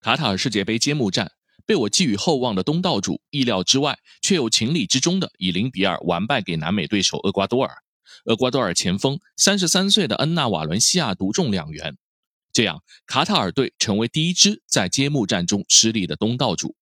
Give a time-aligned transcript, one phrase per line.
[0.00, 1.32] 卡塔尔世界杯揭幕战，
[1.66, 7.74] 被我寄予厚望的东道主意料之外，却又情理之中的以零比二完败给南美对手厄瓜多尔。
[8.26, 11.96] 厄瓜多尔前锋三十三岁的恩纳瓦伦西亚独中两元，
[12.52, 16.76] 这样卡塔尔队成为第一支在揭幕战中失利的东道主。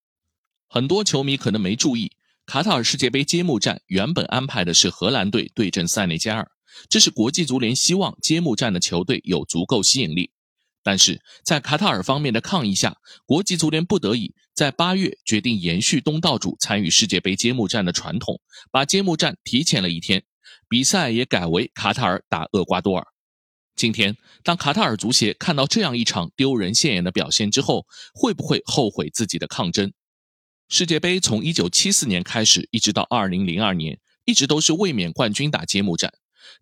[0.69, 2.11] 很多球迷可能没注意，
[2.45, 6.51] 卡塔尔世界杯揭幕战原本安排的是荷兰队对阵塞内加尔，
[6.87, 10.29] 这是国际足联希望揭幕战的球队有足够吸引力。
[10.87, 12.95] 但是在卡塔尔方面的抗议下，
[13.25, 18.39] 国际足联不得已在八月决定延续东道主参与世界杯揭幕战的传统，
[18.71, 20.23] 把揭幕战提前了一天，
[20.69, 23.05] 比赛也改为卡塔尔打厄瓜多尔。
[23.75, 24.15] 今天，
[24.45, 29.91] 当卡塔尔足协看到这样一场丢人现眼的表现之后，会不会后悔自己的抗争？
[30.69, 36.13] 世界杯从一九七四年开始，一直到二零零二年，一直都是卫冕冠军打揭幕战，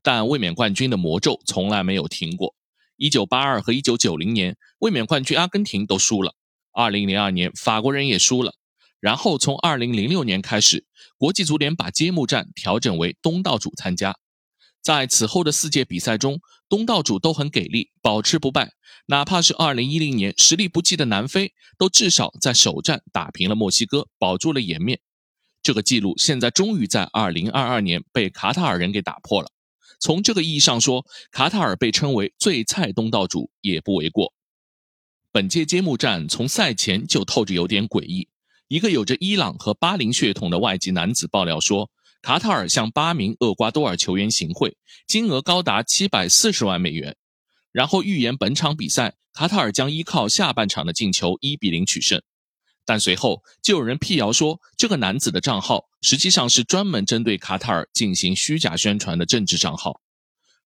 [0.02, 2.56] 但卫冕冠军的魔咒从来没有停过。
[2.98, 6.34] 一九八二和一九九零年，卫冕冠军阿根廷都输了。
[6.72, 8.54] 二零零二年，法国人也输了。
[9.00, 10.86] 然后从二零零六年开始，
[11.18, 14.16] 国际足联把揭幕战调整为东道主参加。
[14.82, 16.40] 在此后的四届比赛中，
[16.70, 18.72] 东道主都很给力，保持不败。
[19.08, 25.00] 哪怕是二零一零年实力不济的南非，都至少在首战打平了墨西哥，保住了颜面。
[25.62, 29.50] 这个记录现在终于在二零二二年被卡塔尔人给打破了。
[30.00, 34.34] 从这个意义上说，卡塔尔被称为最菜东道主也不为过。
[35.32, 38.28] 本届揭幕战从赛前就透着有点诡异。
[38.68, 41.90] 一个有着伊朗和巴林血统的外籍男子爆料说，
[42.22, 44.76] 卡塔尔向八名厄瓜多尔球员行贿，
[45.08, 47.16] 金额高达七百四十万美元，
[47.72, 52.22] 然后预言本场比赛卡塔尔将依靠下半场的进球一比零取胜。
[52.86, 60.00] 但随后就有人辟谣说，这个男子的账号实际上是专门针对卡塔尔进行虚假宣传的政治账号。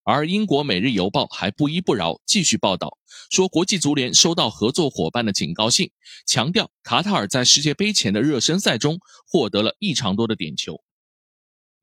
[0.03, 2.98] 而英国《每日邮报》还不依不饶，继续报道
[3.30, 5.92] 说，国际足联收到合作伙伴的警告信，
[6.26, 10.81] 强调卡塔尔在世界杯前的热身赛中获得了异常多的点球。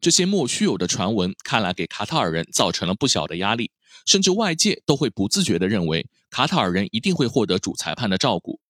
[0.00, 3.70] 这些莫须有的传闻，看来给卡塔尔人造成了不小的压力，
[4.06, 8.60] 甚至外界都会不自觉地认为，卡塔尔人一定会获得主裁判的照顾。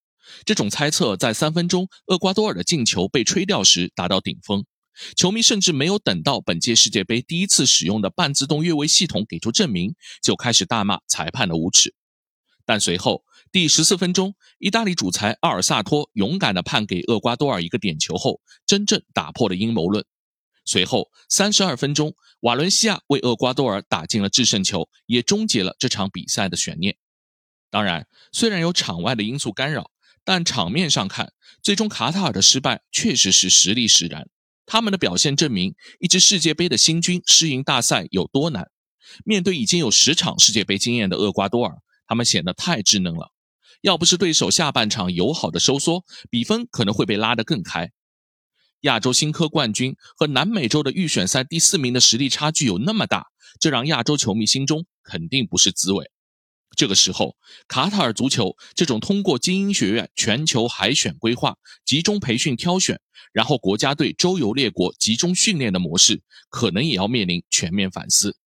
[0.45, 4.65] 这种猜测在三分钟厄瓜多尔的进球被吹掉时达到顶峰，
[5.15, 11.93] 球迷甚至没有等到本届世界杯第一次使用的半自动越位系统给出证明，就开始大骂裁判的无耻。
[12.65, 20.03] 但随后第十四分钟，意大利主裁阿尔萨托勇敢地判给厄瓜多尔一个点球后，真正打破了阴谋论。
[20.65, 26.97] 随后三十二分钟，瓦伦西亚为厄瓜多尔打进了制胜球，也终结了这场比赛的悬念。
[27.69, 29.91] 当然，虽然有场外的因素干扰。
[30.27, 31.31] 但场面上看，
[31.63, 34.27] 最终卡塔尔的失败确实是实力使然。
[34.65, 38.69] 他们的表现证明，一支世界杯的新军适应大赛有多难。
[39.23, 41.77] 面对已经有十场世界杯经验的厄瓜多尔，
[42.07, 43.31] 他们显得太稚嫩了。
[43.79, 47.91] 要不是对手下半场友好的收缩，比分可能会被拉得更开。
[48.81, 53.27] 亚洲新科冠军和南美洲的预选赛第四名的实力差距有那么大，
[53.61, 56.11] 这让亚洲球迷心中肯定不是滋味。
[56.77, 57.35] 这个时候，
[57.67, 63.01] 卡塔尔足球这种通过精英学院全球海选规划、集中培训挑选，
[63.33, 68.37] 然后国家队周游列国集中训练的模式，可能也要面临全面反思。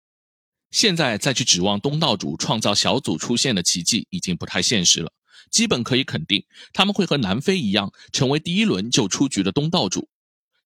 [0.71, 5.13] 现在再去指望东道主创造小组出线的奇迹，已经不太现实了。
[5.51, 10.09] 基本可以肯定，他们会和南非一样，成为第一轮就出局的东道主。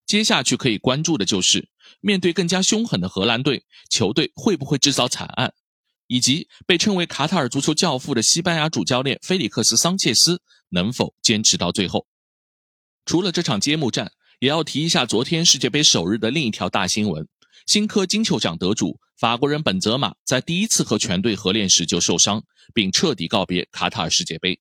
[0.05, 1.71] 接下去可以关注的就是，
[2.03, 5.55] 面对更加凶狠的荷兰队，球队会不会制造惨案？
[6.15, 12.07] 以及被称为卡塔尔足球教父的西班牙主教练菲利克斯·桑切斯能否坚持到最后？
[13.05, 17.27] 除了这场揭幕战，也要提一下昨天世界杯首日的另一条大新闻：
[17.67, 24.61] 新科金球奖得主法国人本泽马在第一次和全队合练时就受伤，并彻底告别卡塔尔世界杯。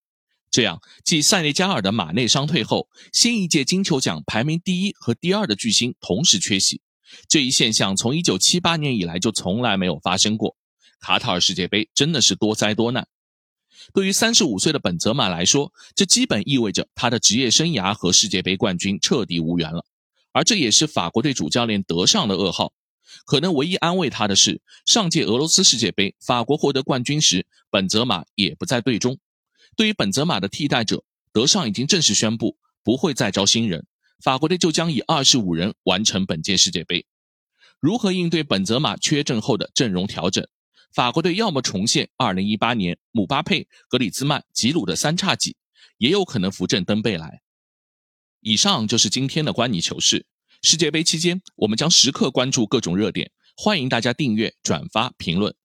[0.50, 6.82] 这样，继塞内加尔的马内伤退后，新一届金球奖排名第一和第二的巨星同时缺席。
[7.30, 10.58] 这一现象从1978年以来就从来没有发生过。
[11.04, 13.06] 卡塔尔世界杯真的是多灾多难。
[13.94, 19.86] 对于三十五岁的本泽马来说，这基本意味着他的职业生涯和世界杯冠军彻底无缘了。
[20.32, 22.72] 而这也是法国队主教练德尚的噩耗。
[23.26, 29.18] 可能唯一安慰他的是，上届俄罗斯世界杯法国获得冠军时，本泽马也不在队中。
[29.76, 33.86] 对于本泽马的替代者，德尚已经正式宣布不会再招新人，
[34.24, 37.06] 法国队就将以二十五人完成本届世界杯。
[37.82, 40.48] 如何应对本泽马缺阵后的阵容调整？
[40.94, 45.58] 法国队要么重现2018年姆巴佩、格里兹曼、吉鲁的三叉戟，
[45.98, 47.42] 也有可能扶正登贝莱。
[48.42, 50.28] 以上就是今天的观你球事。
[50.62, 55.56] 世界杯期间，我们将时刻关注各种热点，欢迎大家订阅、转发、评论。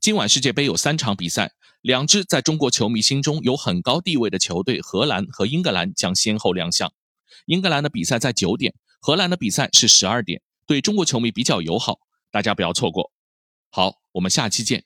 [0.00, 6.92] 今晚世界杯有三场比赛，两支在中国球迷心中有很高地位的球队荷兰和英格兰将先后亮相。
[7.46, 12.00] 英格兰的比赛在九点，荷兰的比赛是十二点，对中国球迷比较友好，
[12.32, 13.12] 大家不要错过。
[13.76, 14.84] 好，我们下期见。